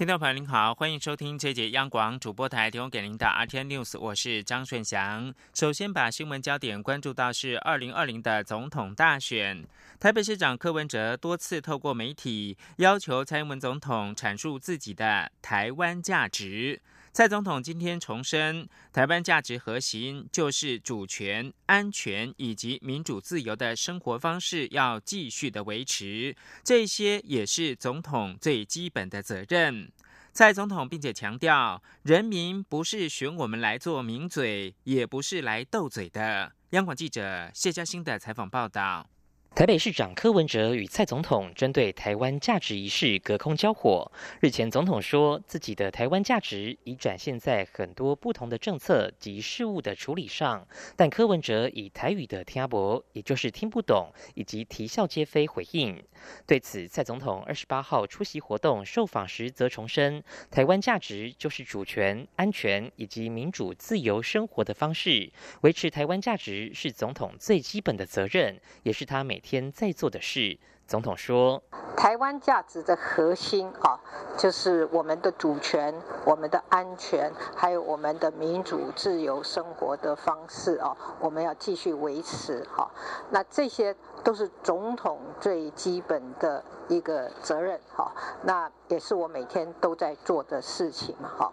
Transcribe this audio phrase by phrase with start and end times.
[0.00, 5.34] 听众朋友您好，欢迎收听这节央广主播台提供给您的 RTN News，我是张顺祥。
[5.52, 9.62] 首先把新闻焦点关注到是二零二零的总统大选，
[9.98, 16.80] 台北市长柯文哲多次透过媒体要求蔡英文总统阐述自己的台湾价值。
[17.12, 29.90] 蔡总统今天重申，台湾价值核心就是主权、安全以及民主自由的生活方式要继续的维持，这些也是总统最基本的责任。
[30.32, 36.52] 蔡总统并且强调，人民不是选我们来做名嘴，也不是来斗嘴的。
[36.70, 39.10] 央广记者谢嘉欣的采访报道。
[39.52, 44.10] 台北市长柯文哲与蔡总统针对台湾价值一事隔空交火。
[44.38, 56.00] 日前，总统说自己的台湾价值已展现在很多不同的政策及事务的处理上，但柯文哲以台语的听不，也就是听不懂，以及啼笑皆非回应。
[56.46, 65.30] 对此，蔡总统二十八号出席活动受访时则重申，台湾价值就是主权、安全以及民主自由生活的方式，
[65.62, 69.39] 维持台湾价值是总统最基本的责任，也是他每。
[69.40, 71.62] 天在做的事，总统说
[71.96, 73.98] ：“台湾价值的核心啊，
[74.36, 82.90] 就是我们的主权、我们的安全，还有我们的民主自由生活的方式啊，我们要继续维持哈。
[83.30, 88.12] 那这些都是总统最基本的一个责任哈。
[88.42, 91.52] 那也是我每天都在做的事情嘛哈。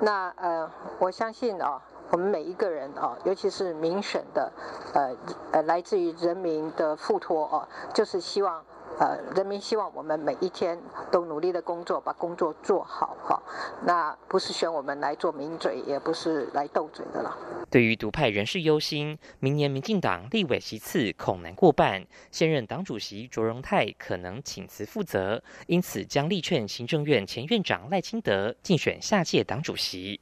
[0.00, 4.52] 那呃，我相信啊。”我们每一个人啊，尤其是民选的，
[4.94, 5.16] 呃
[5.52, 8.64] 呃，来自于人民的付托啊，就是希望
[8.98, 10.80] 呃，人民希望我们每一天
[11.12, 13.40] 都努力的工作，把工作做好哈。
[13.84, 17.36] 那不是选我们来做名嘴，也不是来斗嘴的了。
[17.70, 30.20] 对于独派人士忧心，明年民进党立委席次恐难过半，现任党主席卓荣泰可能请辞负责，因此将力劝行政院前院长赖清德竞选下届党主席。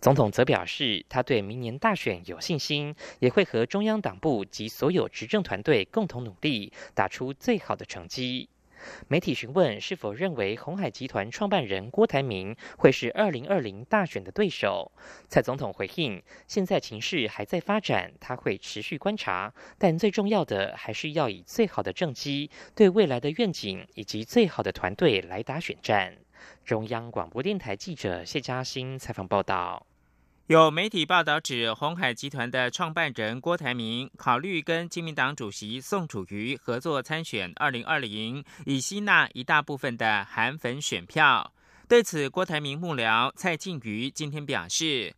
[0.00, 8.48] 总统则表示，他对明年大选有信心，也会和中央党部及所有执政团队共同努力，打出最好的成绩。
[9.08, 14.90] 媒体询问是否认为红海集团创办人郭台铭会是二零二零大选的对手，
[15.28, 26.16] 蔡总统回应：现在情势还在发展，他会持续观察，但最重要的还是要以最好的政绩、对未来的愿景以及最好的团队来打选战。
[26.64, 29.86] 中央广播电台记者谢嘉欣采访报道：
[30.46, 41.52] 有媒体报道指，鸿海集团的创办人郭台铭考虑跟亲民党主席宋楚瑜合作参选二零二零，以吸纳一大部分的韩粉选票。
[41.88, 45.14] 对此，郭台铭幕僚蔡静瑜今天表示。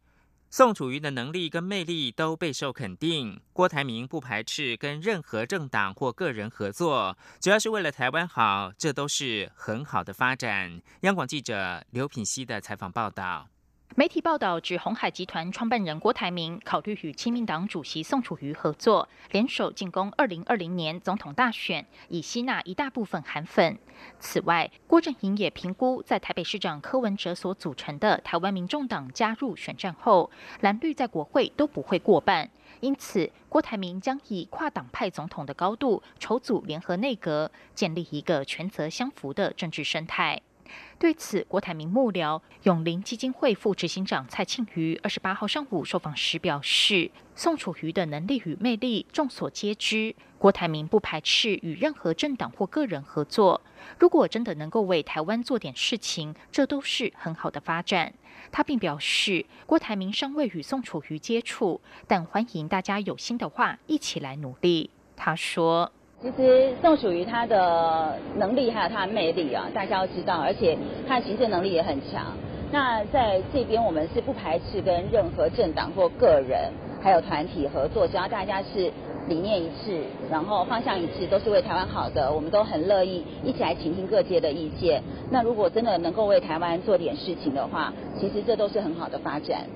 [0.55, 3.41] 宋楚瑜的能力跟魅力都备受肯定。
[3.55, 10.83] 郭台铭不排斥跟任何政党或个人合作，主要是为了台湾好，这都是很好的发展。
[11.01, 13.49] 央广记者刘品熙的采访报道。
[13.95, 23.79] 媒体报道指，红海集团创办人郭台铭考虑与亲民党主席宋楚瑜合作，联手进攻二零二零年总统大选，以吸纳一大部分韩粉。
[24.19, 32.49] 此外，郭正营也评估，在台北市长柯文哲所组成的台湾民众党加入选战后，蓝绿在国会都不会过半，
[32.81, 40.41] 因此郭台铭将以跨党派总统的高度筹组联合内阁，建立一个权责相符的政治生态。
[40.99, 53.61] 对此，郭台铭幕僚永林基金会副执行长蔡庆瑜二十八号上午受访时表示，宋楚瑜的能力与魅力众所皆知，郭台铭不排斥与任何政党或个人合作。
[53.99, 58.15] 如果真的能够为台湾做点事情，这都是很好的发展。
[58.53, 64.91] 他并表示，郭台铭尚未与宋楚瑜接触，但欢迎大家有心的话一起来努力。
[65.17, 65.91] 他说。
[66.23, 70.79] 其实宋楚瑜他的能力还有他的魅力啊，大家要知道，而且
[71.09, 72.37] 他的行政能力也很强。
[72.71, 76.71] 那在这边我们是不排斥跟任何政党或个人
[77.03, 78.93] 还有团体合作，只要大家是
[79.27, 85.03] 理念一致，然后方向一致，都是为台湾好的，我们都很乐意一起来倾听各界的意见。
[85.29, 89.67] 那如果真的能够为台湾做点事情的话，其实这都是很好的发展。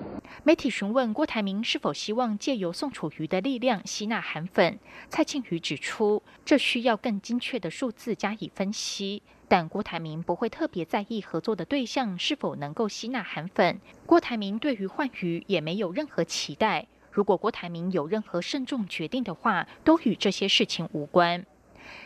[0.44, 4.78] 媒体询问郭台铭是否希望借由宋楚瑜的力量吸纳韩粉，
[5.08, 9.22] 蔡庆瑜指出，这需要更精确的数字加以分析。
[9.48, 13.80] 但郭台铭不会特别在意合作的对象是否能够吸纳韩粉。
[14.04, 16.86] 郭台铭对于换鱼也没有任何期待。
[17.12, 21.46] 如果郭台铭有任何慎重决定的话，都与这些事情无关。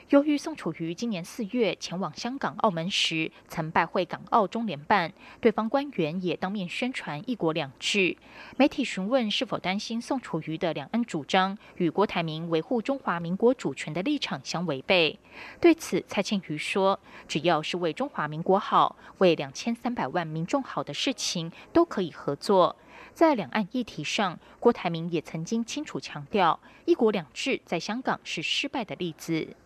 [0.09, 8.17] 由于宋楚瑜今年四月前往香港、澳门时曾拜会港澳中联办，对方官员也当面宣传“一国两制”。
[8.59, 15.19] 媒体询问是否担心宋楚瑜的两岸主张与郭台铭维护中华民国主权的立场相违背，
[15.61, 16.99] 对此蔡庆瑜说
[17.29, 22.77] ：“只要是为中华民国好、为两千三百万民众好的事情，都可以合作。”
[23.13, 29.57] 在两岸议题上，郭台铭也曾经清楚强调，“一国两制”在香港是失败的例子。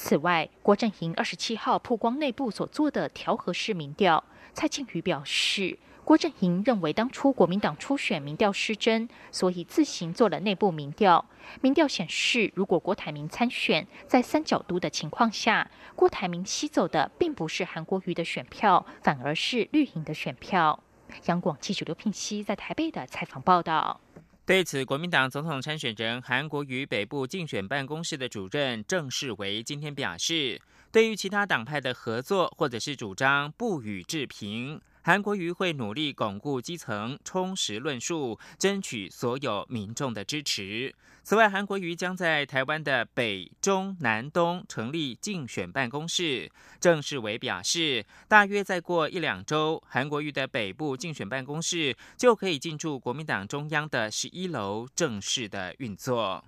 [0.00, 4.22] 此外，郭振营二十七号曝光内部所做的调和式民调。
[4.54, 11.26] 蔡庆瑜表示，郭振营认为当初国民党初选民调失真，所以自行做了内部民调。
[11.60, 20.78] 民调显示，如果郭台铭参选，在三角都的情况下，郭台铭吸走的并不是韩国瑜的选票，反而是绿营的选票。
[21.24, 24.00] 央广记者刘聘熙在台北的采访报道。
[24.48, 30.58] 对此，国民党总统参选人韩国瑜北部竞选办公室的主任郑世维今天表示，
[30.90, 34.80] 对于其他党派的合作或者是主张不予置评。
[35.08, 40.94] 韩国瑜会努力巩固基层，充实论述，争取所有民众的支持。
[41.22, 46.52] 此外，韩国瑜将在台湾的北、中、南、东成立竞选办公室。
[46.78, 56.44] 郑世伟表示，大约再过一两周，韩国瑜的北部竞选办公室就可以进驻国民党中央的十一楼，正式的运作。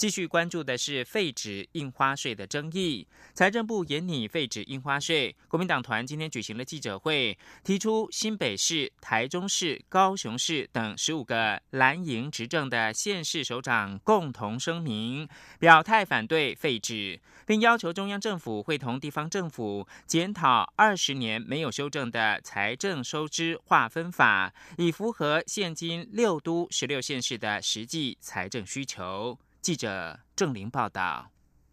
[0.00, 3.06] 继续关注的是废纸印花税的争议。
[3.34, 29.38] 财政部严拟废纸印花税，国民党团今天举行了记者会，提出新北市、台中市、高雄市等十五个蓝营执政的县市首长共同声明，表态反对废纸，并要求中央政府会同地方政府检讨二十年没有修正的财政收支划分法，以符合现今六都十六县市的实际财政需求。
[29.60, 31.30] 记者郑玲报道。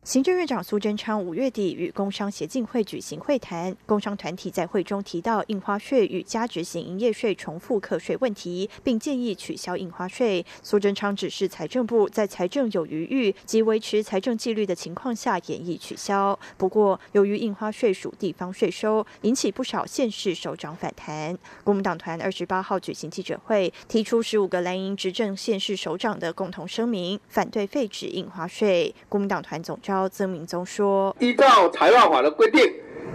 [0.08, 10.46] 行政院长苏贞昌五月底与工商协进会举行会谈，工商团体在会中提到印花税与加值型营业税重复课税问题，并建议取消印花税。
[10.64, 16.40] 苏贞昌指示财政部在财政有余裕及维持财政纪律的情况下，演绎取消。
[16.56, 21.38] 不过，由于印花税属地方税收，引起不少县市首长反弹。
[21.66, 28.96] 国民党团二十八号举行记者会，提出十五个蓝营执政县市首长的共同声明，反对废止印花税。
[29.10, 29.97] 国民党团总召。
[30.10, 32.62] 曾明宗说：“依照财务法的规定，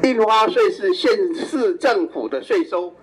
[0.05, 2.95] 印花税是县市政府的税收。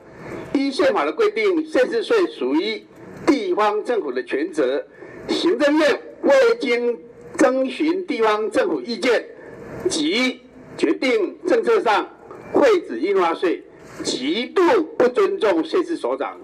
[0.53, 2.83] 依宪法的规定，县市税属于
[3.27, 4.83] 地方政府的权责。
[5.27, 6.97] 行政院未经
[7.37, 9.23] 征询地方政府意见
[9.87, 10.41] 即
[10.75, 12.09] 决定政策上
[12.51, 13.63] 废止印花税，
[14.03, 14.61] 极度
[14.97, 16.35] 不尊重县市首长，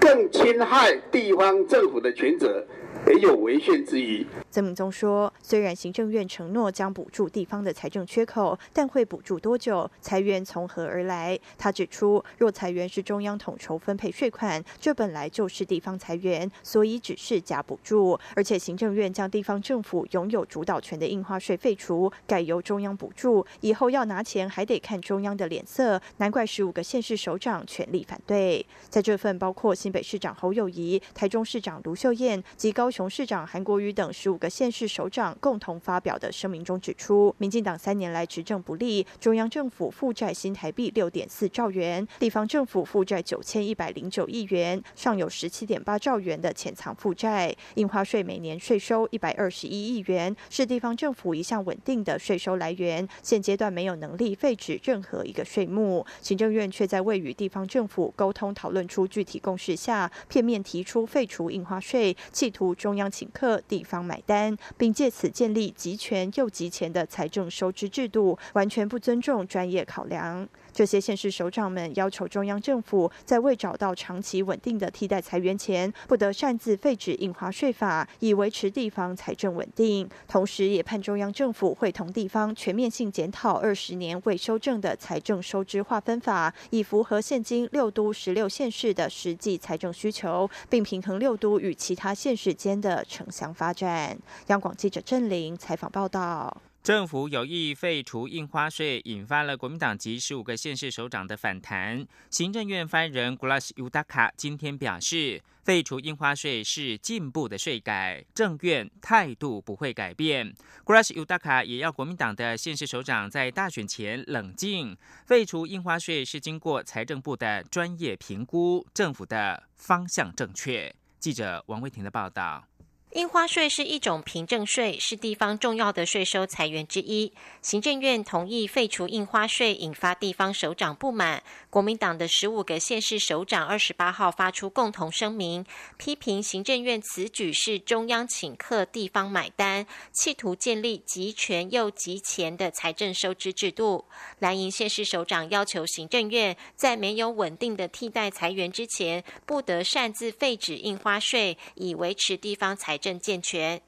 [0.00, 2.64] 更侵害地方政府的权责。”
[3.08, 9.90] 也有违宪之余，曾明宗说，虽然行政院承诺将补助地方的财政缺口，但会补助多久？
[10.00, 11.38] 财源从何而来？
[11.58, 18.18] 他指出，若财源是中央统筹分配税款，这本来就是地方财源，所以只是假补助。
[18.34, 26.00] 而且行政院将地方政府拥有主导权的印花税废除，改由中央补助，以后要拿钱还得看中央的脸色。
[26.18, 28.64] 难怪十五个县市首长全力反对。
[28.88, 32.72] 在这份包括新北市长侯友谊、台中市长卢秀燕及。
[32.78, 47.54] 高雄市长韩国瑜等十五个县市首长共同发表的声明中指出，民进党三年来执政不利，中央政府负债新台币六点四兆元，地方政府负债九千一百零九亿元，尚有十七点八兆元的潜藏负债。
[47.74, 53.08] 印花税每年税收一百二十一亿元，是地方政府一项稳定的税收来源。
[53.22, 62.74] 现阶段没有能力废止任何一个税目，行政院却在未与地方政府沟通讨论出具体共识下，片面提出废除印花税，企图。
[62.87, 70.48] 中中央请客，地方买单，并借此建立集权又集钱的财政收支制度，完全不尊重专业考量。
[70.78, 80.08] 这些县市首长们要求中央政府在未找到长期稳定的替代裁员前，不得擅自废止印花税法，以维持地方财政稳定。
[80.28, 94.16] 同时，也盼中央政府会同地方全面性检讨二十年未修正的财政收支划分法，以符合现今六都十六县市的实际财政需求，并平衡六都与其他县市间的城乡发展。
[94.46, 96.56] 央广记者郑玲采访报道。
[96.88, 102.06] 政府有意废除印花税，引发了国民党及十五个县市首长的反弹。
[102.30, 110.54] 行政院发言人 Gulash Udaka 今天表示，废除印花税是进步的税改，政院态度不会改变。
[110.86, 120.90] Gulash Udaka 也要国民党的县市首长在大选前冷静，废除印花税是经过财政部的专业评估，政府的方向正确。
[121.18, 122.64] 记者王慧婷的报道。
[123.12, 127.32] 印花税是一种凭证税，是地方重要的税收财源之一。
[127.62, 131.42] 行政院同意废除印花税，引发地方首长不满。
[131.70, 135.64] 国民党的十五个县市首长二十八号发出共同声明，
[135.96, 144.04] 批评行政院此举是中央请客，地方买单，企图建立集权又集钱的财政收支制度。
[144.38, 152.97] 蓝营县市首长要求行政院在没有稳定的替代财源之前，不得擅自废止印花税，以维持地方财。
[152.98, 153.80] 政健全，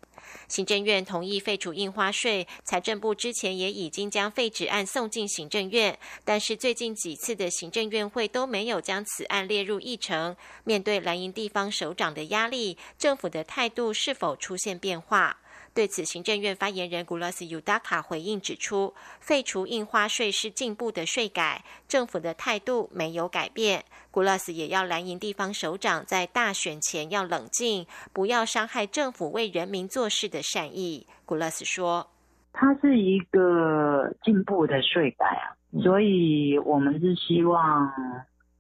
[0.49, 10.37] 行政院同意废除印花税，财政部之前也已经将废止案送进行政院，但是最近几次的行政院会都没有将此案列入议程。
[10.65, 15.39] 面对蓝营地方首长的压力，政府的态度是否出现变化？
[15.81, 23.83] 对此，行政院发言人古拉斯尤达卡回应指出，废除印花税是进步的税改，政府的态度没有改变。
[24.11, 31.07] 古拉斯也要蓝营地方首长在大选前要冷静，不要伤害政府为人民做事的善意。
[31.25, 32.11] 古拉斯说
[32.53, 37.91] ：“它是一个进步的税改啊，所以我们是希望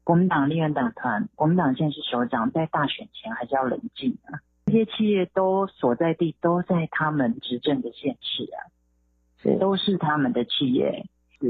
[0.04, 11.04] 国民党立院党团、国民党现在是首长在大选前还是要冷静啊。”这些企业都所在地都在他们执政的县市啊，都是他们的企业。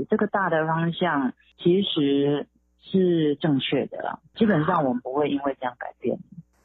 [0.08, 2.46] 这个大的方向其实
[2.80, 6.18] 是正确的啦，基本上我们不会因为这样改变。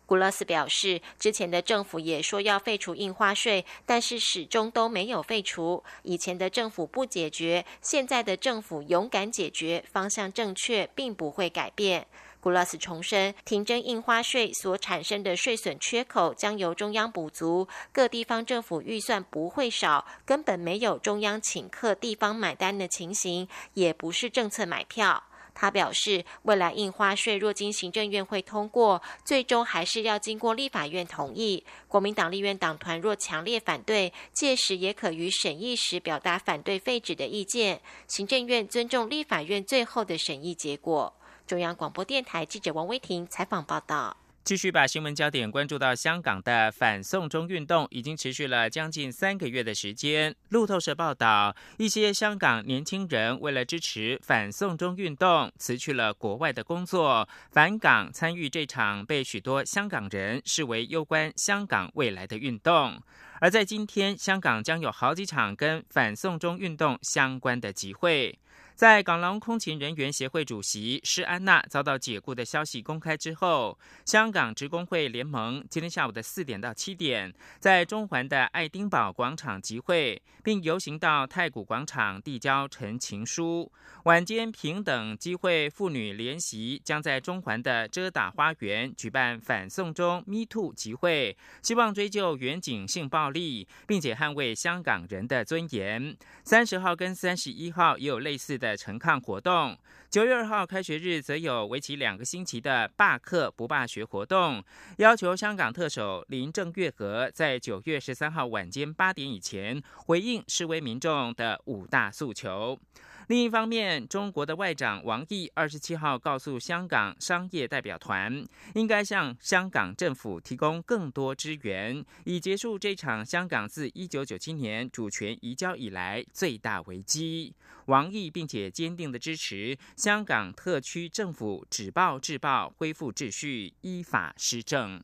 [0.05, 5.83] 古勒斯表示，之前的政府也说要废除印花税，但是始终都没有废除。
[6.03, 12.05] 以前的政府不解决，现在的政府勇敢解决，方向正确，并不会改变。
[12.46, 25.24] 古拉斯重申，停征印花税所产生的税损缺口将由中央补足，各地方政府预算不会少，根本没有中央请客、地方买单的情形，也不是政策买票。
[25.56, 31.66] 他表示，未来印花税若经行政院会通过，最终还是要经过立法院同意。
[31.88, 37.82] 国民党立院党团若强烈反对，届时也可于审议时表达反对废止的意见。
[38.08, 41.12] 行政院尊重立法院最后的审议结果。
[41.46, 44.18] 中央广播电台记者王威婷采访报道。
[44.44, 50.36] 继续把新闻焦点关注到香港的反送中运动，已经持续了将近三个月的时间。
[50.50, 63.00] 路透社报道，一些香港年轻人为了支持反送中运动，辞去了国外的工作，返港参与这场被许多香港人视为攸关香港未来的运动。
[63.42, 68.40] 而在今天，香港将有好几场跟反送中运动相关的集会。
[68.75, 83.72] 在港龙空勤人员协会主席施安娜遭到解雇的消息公开之后，香港职工会联盟今天下午的四点到七点，在中环的爱丁堡广场集会，并游行到太古广场递交陈情书。
[84.03, 96.17] 晚间平等机会妇女联席将在中环的遮打花园举办反送中 Me Too 集会，希望追究远景性暴力，并且捍卫香港人的尊严。
[96.44, 98.64] 三十号跟三十一号也有类似的。
[98.65, 99.77] 的陈抗活动，
[100.10, 104.63] 九月二号开学日则有为期两个星期的罢课不罢学活动，
[104.98, 112.79] 要求香港特首林郑月娥在九月十三号晚间八点以前回应示威民众的五大诉求。
[113.27, 127.55] 另一方面，中国的外长王毅二十七号告诉香港商业代表团，应该向香港政府提供更多支援，以结束这场香港自一九九七年主权移交以来最大危机。
[127.86, 135.01] 王毅并且坚定的支持香港特区政府止暴制暴，恢复秩序，依法施政。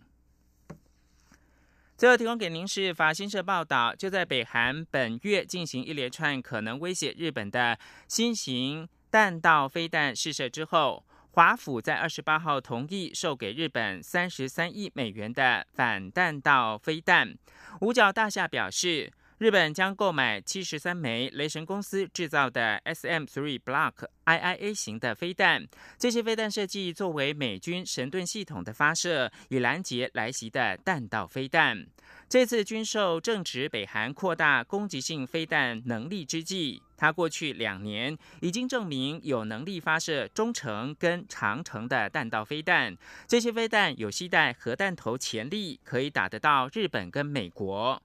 [2.02, 7.78] 最后提供给您是法新社报道，就在北韩本月进行一连串可能威胁日本的
[8.08, 17.38] 新型弹道飞弹试射之后，华府在二十八号同意售给日本三十三亿美元的反弹道飞弹。
[17.82, 19.14] 五角大厦表示。
[19.42, 23.94] 日本将购买七十三枚雷神公司制造的 SM-3 Block
[24.26, 25.68] IIA 型的飞弹，
[25.98, 31.88] 这些飞弹设计作为美军神盾系统的发射，以拦截来袭的弹道飞弹。
[32.30, 42.96] 这次军售正值北韩扩大攻击性飞弹能力之际，它过去两年已经证明有能力发射中程跟长程的弹道飞弹，
[43.28, 48.00] 这些飞弹有携带核弹头潜力，可以打得到日本跟美国。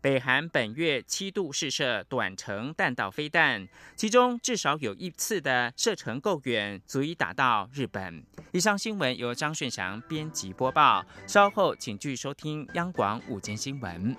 [0.00, 8.24] 北韩本月七度试射短程弹道飞弹，其中至少有一次的射程够远，足以打到日本。
[8.52, 14.16] 以上新闻由张顺祥编辑播报，稍后请继续收听央广午间新闻。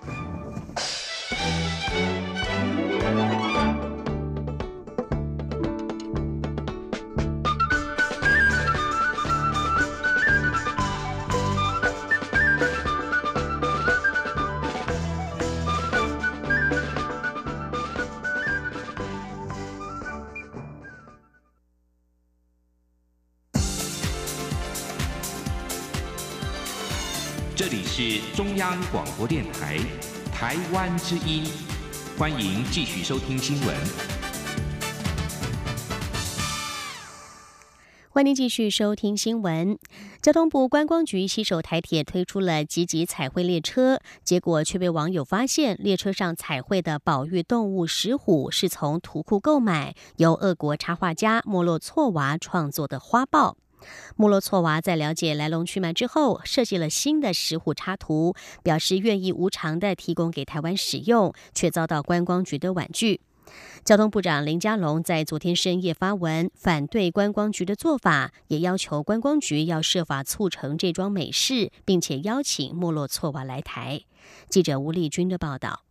[27.62, 29.78] 这里是中央广播电台
[30.34, 31.44] 台湾之音，
[32.18, 33.76] 欢迎继续收听新闻。
[38.10, 39.78] 欢迎继续收听新闻。
[40.24, 53.58] 交通部观光局携手台铁推出了集集彩绘列车，结果却被网友发现，列车上彩绘的保育动物石虎是从图库购买，由俄国插画家莫洛措娃创作的花豹。
[54.16, 63.22] 莫洛措娃在了解来龙去脉之后，设计了新的石虎插图，表示愿意无偿的提供给台湾使用，却遭到观光局的婉拒。
[63.84, 74.02] 交通部长林佳龙在昨天深夜发文反对观光局的做法，也要求观光局要设法促成这桩美事，并且邀请莫洛措娃来台。
[74.48, 75.84] 记者吴丽君的报道。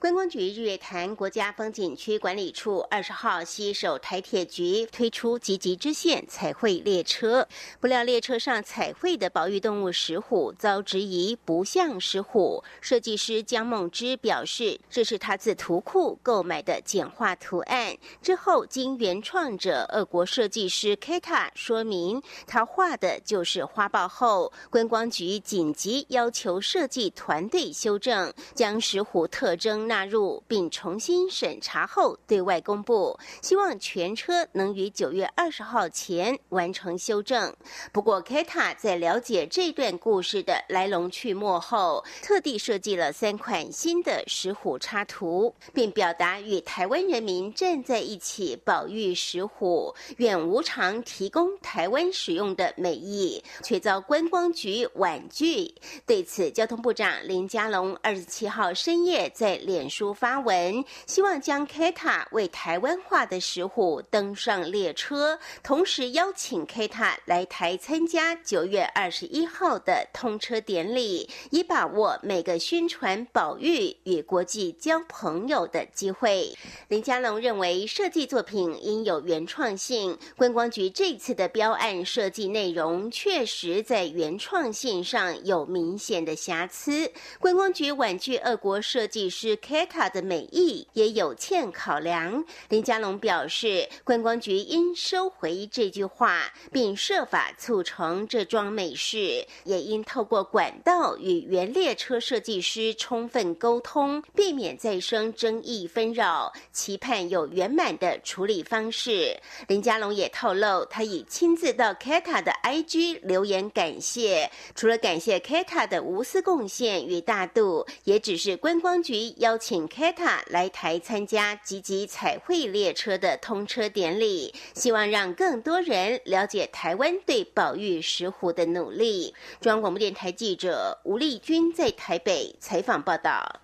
[0.00, 7.46] 观光局日月潭国家风景区管理处二十号携手台铁局推出“集集支线”彩绘列车，
[7.80, 12.64] 不料列车上彩绘的保育动物石虎遭质疑不像石虎。
[12.80, 17.94] 设计师江梦之表示，这是他自图库购买的简化图案。
[18.22, 29.89] 之后经原创者俄国设计师 Kata 说明，他画的就是花豹后，观光局紧急要求设计团队修正，将石虎特征。
[29.90, 37.52] 纳入并重新审查后对外公布，希望全车能于九月二十号前完成修正。
[37.90, 55.74] 不过，Kata 在了解这段故事的来龙去脉后，特地设计了三款新的石虎插图，并表达与台湾人民站在一起保育石虎，愿无偿提供台湾使用的美意，却遭观光局婉拒。
[56.06, 59.79] 对此，交通部长林佳龙二十七号深夜在脸。
[59.80, 76.54] 脸书发文，希望将 Keta 为台湾化的石虎登上列车，同时邀请 Keta 来台参加九月二十一号的通车典礼，以把握每个宣传保育与国际交朋友的机会。
[76.88, 87.10] 林佳龙认为，设计作品应有原创性，观光局这次的标案设计内容确实在原创性上有明显的瑕疵。
[87.38, 89.58] 观光局婉拒俄国设计师。
[89.70, 92.44] Keta 的美意也有欠考量。
[92.70, 109.38] 林佳龙表示，观光局应收回这句话，并设法促成这桩美事，也应透过管道与原列车设计师充分沟通，避免再生争议纷扰，期盼有圆满的处理方式。
[109.68, 119.59] 林佳龙也透露，他已亲自到 Keta 的 IG 留言感谢，除了感谢 Keta 的无私贡献与大度，也只是观光局邀。
[119.60, 129.34] 请 Kata 来台参加集集彩绘列车的通车典礼，希望让更多人了解台湾对保育石虎的努力。
[129.60, 133.60] 中央广播电台记者吴丽君在台北采访报道。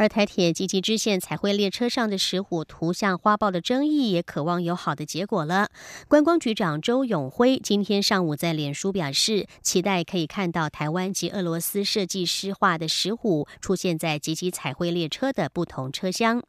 [0.00, 5.68] 而台铁及其支线彩绘列车上的石虎图像花豹的争议，也渴望有好的结果了。
[6.08, 16.42] 观光局长周永辉今天上午在脸书表示，期待可以看到台湾及俄罗斯设计师画的石虎出现在及其彩绘列车的不同车厢。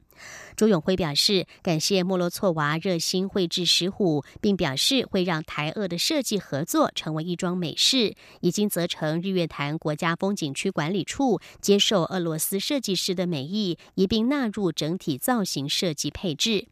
[0.55, 8.15] 朱永辉表示，感谢莫洛措娃热心绘制石虎，并表示会让台俄的设计合作成为一桩美事。
[8.41, 16.67] 已经责成日月潭国家风景区管理处接受俄罗斯设计师的美意，一并纳入整体造型设计配置。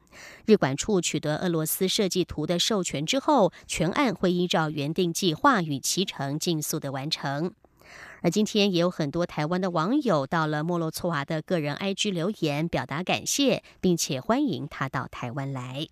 [0.46, 7.54] 日管处取得俄罗斯设计图的授权之后，全案会依照原定计划与其程尽速的完成。
[8.22, 15.88] 而今天也有很多台湾的网友到了莫洛措娃的个人 IG 留言，表达感谢，并且欢迎他到台湾来。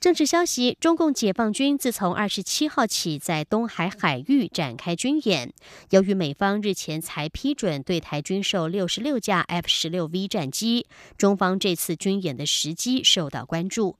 [0.00, 5.50] 政治消息：中共解放军自从二十七号起在东海海域展开军演，
[5.90, 13.96] 由于美方日前才批准对台军售六十六架 F 十六 V 战机，中方这次军演的时机受到关注。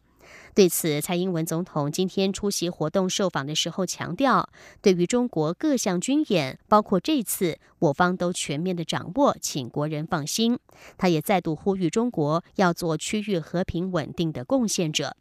[0.55, 4.49] 对此，蔡英文总统今天出席活动受访的时候强调，
[4.81, 10.57] 对于中国各项军演，包括这次，我方都全面的掌握，请国人放心。
[10.97, 15.17] 他也再度呼吁中国要做区域和平稳定的贡献者。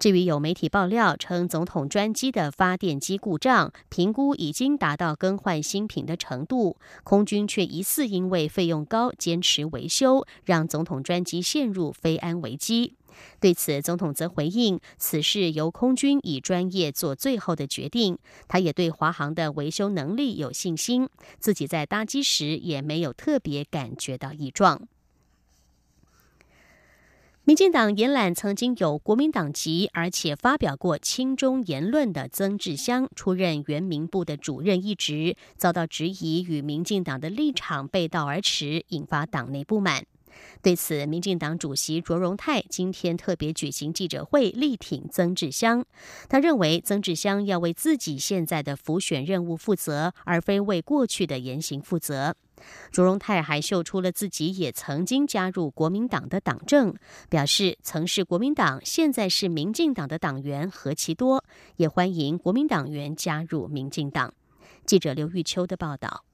[0.00, 12.94] 至于有媒体爆料称，总统专机的发电机故障，评估已经达到更换新品的程度，空军却疑似因为费用高，坚持维修，让总统专机陷入非安危机。
[13.40, 18.18] 对此，总统则回应，此事由空军以专业做最后的决定。
[18.48, 24.86] 他也对华航的维修能力有信心，自己在搭机时也没有特别感觉到异状。
[27.44, 40.04] 民进党延揽曾经有国民党籍，而且发表过亲中言论的曾志香出任原民部的主任一职，遭到质疑与民进党的立场背道而驰，引发党内不满。
[40.62, 45.84] 对此，民进党主席卓荣泰今天特别举行记者会，力挺曾志香。
[46.28, 52.34] 他认为，曾志香要为自己现在的浮选任务负责，而非为过去的言行负责。
[52.92, 56.94] 卓荣泰还秀出了自己也曾经加入国民党的党政，
[57.30, 61.42] 表示曾是国民党，现在是民进党的党员何其多，
[61.76, 64.34] 也欢迎国民党员加入民进党。
[64.84, 66.24] 记者刘玉秋的报道。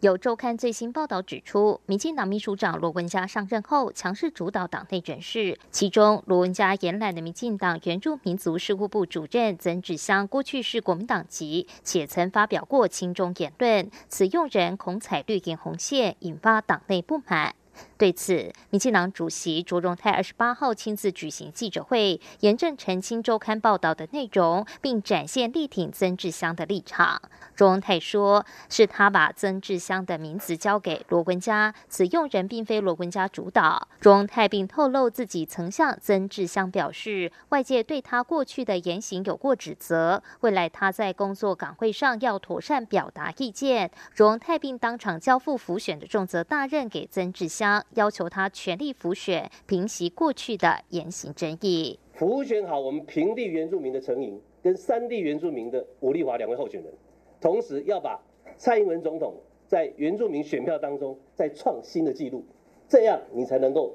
[0.00, 5.58] 有周刊最新报道指出，民进党秘书长罗文嘉上任后，强势主导党内人事。
[5.70, 17.54] 其中，罗文嘉延揽的民进党原住民族事务部主任曾志香，过去是国民党籍，且曾发表过亲中言论，此用人恐踩绿营红线，引发党内不满。
[17.96, 27.20] 对此，民进党主席卓荣泰二十八号亲自举行记者会，严正澄清周刊报道的内容，并展现力挺曾志香的立场。
[27.54, 33.88] 卓荣泰说，是他把曾志香的名字交给罗文嘉，此用人并非罗文嘉主导。
[34.00, 43.90] 卓荣泰并透露自己曾向曾志香表示，外界对他过去的言行有过指责，未来他在工作岗位上要妥善表达意见。
[44.14, 47.59] 卓荣泰并当场交付辅选的重责大任给曾志香。
[47.94, 51.98] 要求他全力辅选，平息过去的言行争议。
[52.14, 56.92] 辅选好我们平地原住民的陈营跟山地原住民的吴立华两位候选人，
[57.40, 58.20] 同时要把
[58.56, 59.34] 蔡英文总统
[59.66, 62.44] 在原住民选票当中再创新的记录，
[62.88, 63.94] 这样你才能够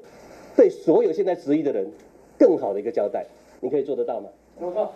[0.55, 1.87] 对所有现在质疑的人
[2.37, 3.25] 更好的一个交代。
[3.61, 4.29] 你可以做得到吗？
[4.59, 4.93] 做到。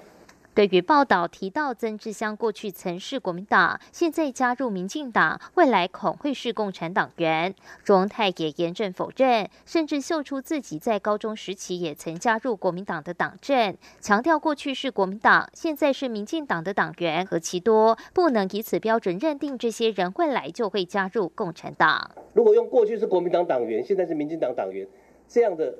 [0.60, 22.12] 对于报道提到曾志香过去曾是国民党，现在加入民进党，未来恐会是共产党员，卓荣泰也严正否认，甚至秀出自己在高中时期也曾加入国民党的党政，强调过去是国民党，现在是民进党的党员何其多，不能以此标准认定这些人未来就会加入共产党。
[22.34, 24.86] 如果用过去是国民党党员，现在是民进党党员
[25.26, 25.74] 这样的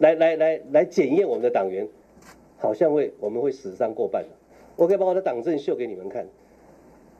[0.00, 1.86] 来来来来检验我们的党员。
[2.58, 4.24] 好像会我们会死伤过半
[4.76, 6.26] 我可以把我的党证秀给你们看。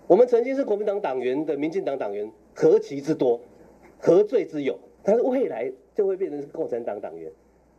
[0.07, 3.40] 我们曾经是国民党党员的民进党党员何其之多，
[3.99, 4.79] 何罪之有？
[5.03, 7.31] 但是未来就会变成共产党党员，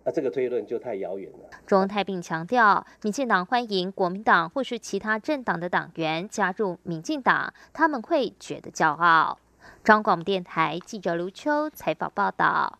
[0.03, 1.49] 那这个推论就太遥远了。
[1.65, 9.37] 中泰并强调，民进党欢迎国民党或是其他政党的党员加入民进党，他们会觉得骄傲。
[9.83, 12.79] 中广电台记者卢秋采访报道。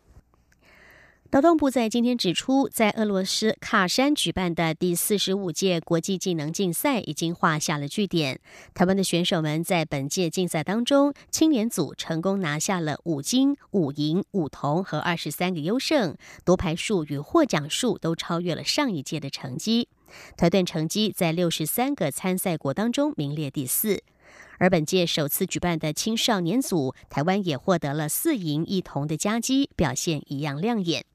[1.29, 8.39] 劳动部在今天指出，在俄罗斯喀山举办的第四十五届国际技能竞赛已经画下了句点。
[8.73, 19.89] 台湾的选手们在本届竞赛当中，青年组成功拿下了五金、五银、五铜和二十三个优胜，夺牌数与获奖数都超越了上一届的成绩。
[20.37, 24.01] 团队成绩在六十三个参赛国当中名列第四。
[24.59, 31.05] 而本届首次举办的青少年组，台湾也获得了四银一铜的佳绩，表现一样亮眼。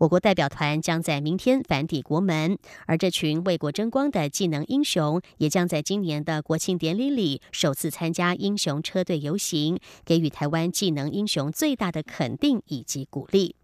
[0.00, 13.56] 我国代表团将在明天返抵国门，而这群为国争光的技能英雄，也将在今年的国庆典礼里首次参加英雄车队游行，给予台湾技能英雄最大的肯定以及鼓励。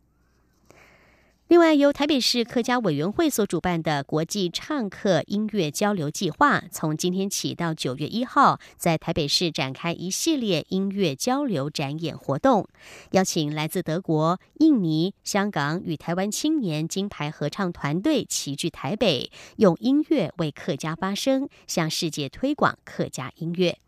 [1.49, 12.69] 另外，由台北市客家委员会所主办的国际唱客音乐交流计划，从今天起到九月一号，在台北市展开一系列音乐交流展演活动，
[13.13, 23.79] 邀请来自德国、印尼、香港与台湾青年金牌合唱团队齐聚台北，用音乐为客家发声，向世界推广客家音乐。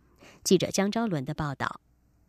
[0.45, 1.81] 记者江昭伦的报道。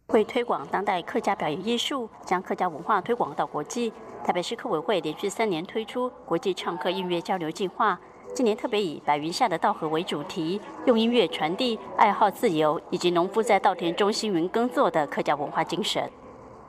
[0.10, 3.94] 为推广当代客家表演艺术，将客家文化推广到国际，
[4.24, 8.00] 台北市客委会连续三年推出国际唱客音乐交流计划。
[8.34, 16.10] 今年特别以“白云下的稻禾”为主题，用音乐传递爱好自由以及农夫在稻田中辛耘耕作的客家文化精神。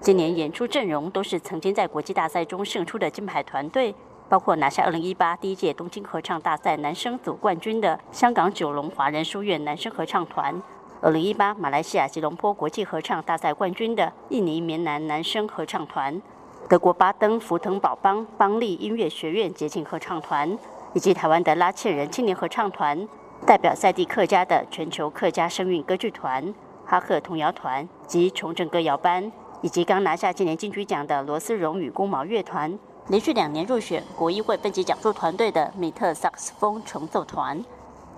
[0.00, 3.94] 今年演出阵容都是曾经在国际大赛中胜出的金牌团队，
[4.28, 10.62] 包括拿下2018第一届东京合唱大赛男声组冠军的香港九龙华人书院男声合唱团。
[11.02, 16.20] 二零一八马来西亚吉隆坡国际合唱大赛冠军的印尼棉南男声合唱团，
[16.68, 20.58] 德国巴登福腾堡邦邦利音乐学院捷径合唱团，
[20.92, 23.08] 以及台湾的拉切人青年合唱团，
[23.46, 26.52] 代表在地客家的全球客家声韵歌剧团、
[26.84, 29.32] 哈克童谣团及重振歌谣班，
[29.62, 37.64] 以及刚拿下今年金曲奖的罗斯荣与公毛乐团，连续两年入选国议会分级讲座团队的米特萨克斯风重奏团。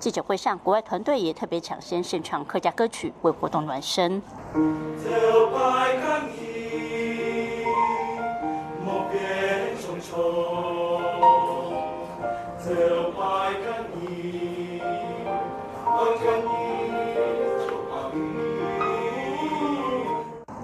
[0.03, 4.21] 记者会上，国外团队也特别抢先献唱客家歌曲，为活动暖身。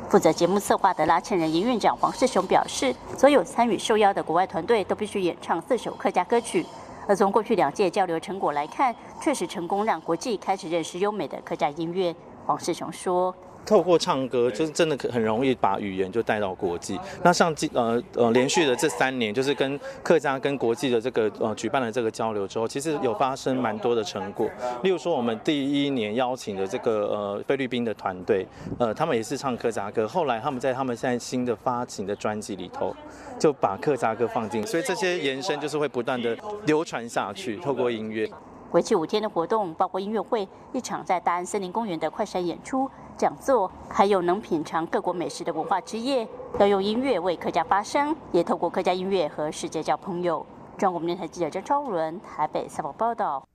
[0.09, 6.67] 负责节目策划的拉纤人营院长黄世雄表示，所有参与受邀的国外团队都必须演唱四首客家歌曲。
[7.09, 12.15] 而从过去两届交流成果来看，确实成功让国际开始认识优美的客家音乐。
[12.47, 13.35] 黄世雄说。
[13.69, 16.99] 透过唱歌，就是真的很容易把语言就带到国际。
[17.23, 24.49] 那像呃呃连续的这三年，就是跟客家跟国际的这个呃举办了这个交流之后，其实有发生蛮多的成果。
[24.83, 28.47] 例如说，我们第一年邀请的这个呃菲律宾的团队，
[28.79, 32.97] 呃他们也是唱客家歌，后来他们在他们现在新的发行的专辑里头，
[33.39, 38.27] 就把客家歌放进，所以这些延伸就是会不断的流传下去，透过音乐。
[38.73, 46.29] 为期五天的活动包括音乐会、一场在大安森林公园的快闪演出、讲座，还有能品尝各国美食的文化之夜。
[46.59, 50.45] 要用音乐为客家发声，也透过客家音乐和世界交朋友。
[50.77, 53.49] 中国电台记者张超伦台北采访报道。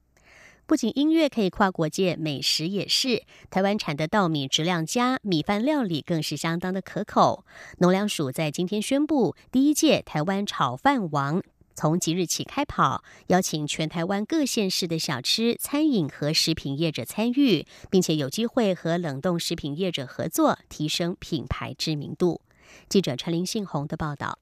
[0.65, 3.23] 不仅音乐可以跨国界，美食也是。
[3.51, 7.43] 台湾产的稻米质量佳，米饭料理更是相当的可口。
[7.79, 11.43] 农粮署在今天宣布，第一届台湾炒饭王。
[11.75, 22.41] 从即日起开跑，邀请全台湾各县市的小吃、餐饮和食品业者参与，并且有机会和冷冻食品业者合作，提升品牌知名度。
[22.89, 24.39] 记者陈林信宏的报道。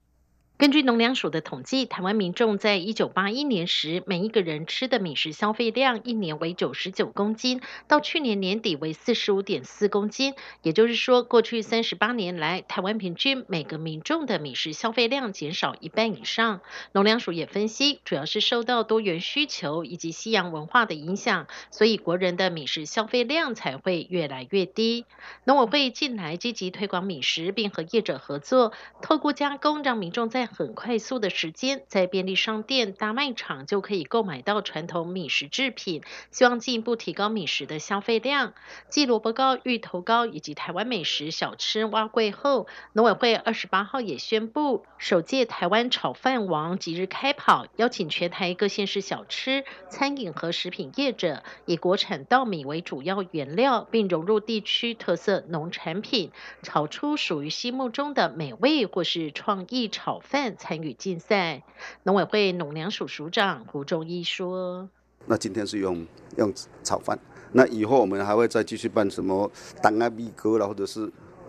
[0.62, 10.34] 根据农粮署的统计，台湾民众在一九八一年时，每一个人吃的米食消费量一年为九十九公斤，到去年年底为四十五点四公斤。
[10.62, 16.60] 也就是说，过去三十八年来，台湾平均每个民众的米食消费量减少一半以上。
[16.92, 25.06] 农粮署也分析，主要是受到多元需求以及西洋文化的影响，所以国人的米食消费量才会越来越低。
[25.42, 38.52] 农委会近来积极推广米食，并和业者合作，透过加工让民众在很快速的时间，在便利商店、大卖场就可以购买到传统米食制品，希望进一步提高米食的消费量。
[38.90, 56.30] 继萝卜糕、芋头糕以及台湾美食小吃挖柜后，农委会二十八号也宣布，首届台湾炒饭王即日开跑，邀请全台各县市小吃、餐饮和食品业者，以国产稻米为主要原料，并融入地区特色农产品，
[56.62, 60.41] 炒出属于心目中的美味或是创意炒饭。
[60.50, 61.62] 参与竞赛，
[62.02, 64.88] 农委会农粮署署长胡忠义说
[65.26, 66.52] ：“那今天是用用
[66.82, 67.18] 炒饭，
[67.52, 69.50] 那以后我们还会再继续办什么
[69.82, 71.06] 当阿米哥啦，或者是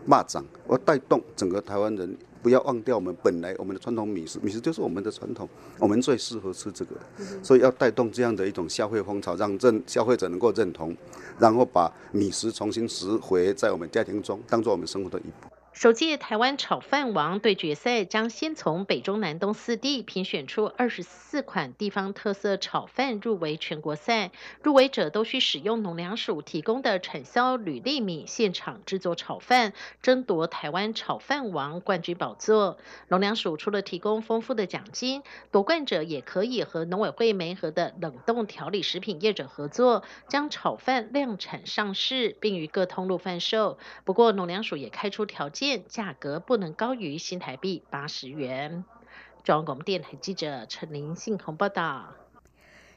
[0.07, 5.47] 蚂蚱，我带动整个台湾人，不要忘掉我们本来我们的传统米食，米食就是我们的传统，
[5.79, 6.95] 我们最适合吃这个，
[7.41, 10.95] 所以要带动这样的一种消费风潮，让认消费者能够认同，
[11.39, 24.29] 然后把米食重新拾回在我们家庭中，当做我们生活的一部分。”首届台湾炒饭王对决赛将先从北中南东四地评选出二十四款地方特色炒饭入围全国赛，
[24.61, 32.77] 入围者都需使用农粮署提供的产销履历米现场制作炒饭，争夺台湾炒饭王冠军宝座。
[33.07, 43.79] 农粮署除了提供丰富的奖金，夺冠者也可以和农委会媒合的冷冻调理食品业者合作，将炒饭量产上市，并于各通路贩售。
[44.03, 45.62] 不过农粮署也开出条件。
[45.87, 48.83] 价格不能高于新台币八十元。
[49.43, 52.15] 中央广电台记者陈林信鸿报道。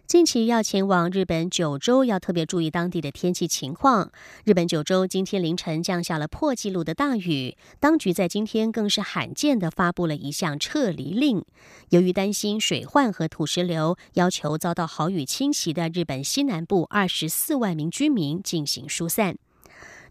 [0.06, 4.12] 近期要前往日本九州，要特别注意当地的天气情况。
[4.44, 11.44] 日本九州今天凌晨降下了破纪录的大雨，当局在今天更是罕见的发布了一项撤离令。
[11.88, 19.36] 由于担心水患和土石流，要求遭到豪雨侵袭的日本西南部二十四万名居民进行疏散。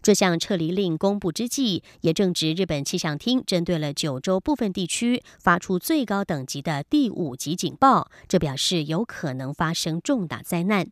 [0.06, 10.86] 这项撤离令公布之际，也正值日本气象厅针对了九州部分地区发出最高等级的第五级警报，这表示有可能发生重大灾难。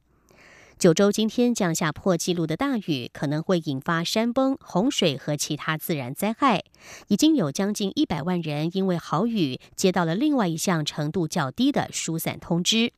[0.80, 6.64] 九州今天降下破纪录的大雨，可能会引发山崩、洪水和其他自然灾害。
[7.06, 12.92] 已经有将近一百万人因为豪雨接到了另外一项程度较低的疏散通知。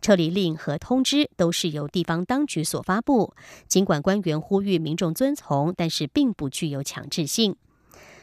[0.00, 3.34] 撤离令和通知都是由地方当局所发布，
[3.68, 7.56] 尽管官员呼吁民众遵从，但是并不具有强制性。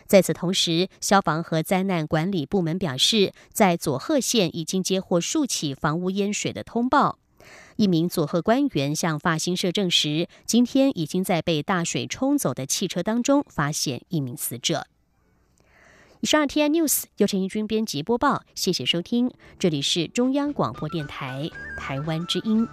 [0.06, 7.20] 在此同时，消防和灾难管理部门表示，在佐贺县已经接获数起房屋淹水的通报。
[7.78, 14.86] 一名佐贺官员向法新社证实，今天已经在被大水冲走的汽车当中发现一名死者。
[16.24, 22.66] 以上 T I News 由陈义军编辑播报，谢谢收听，这里是中央广播电台台湾之音。